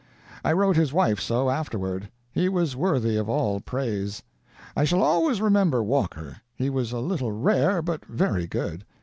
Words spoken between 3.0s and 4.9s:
of all praise. I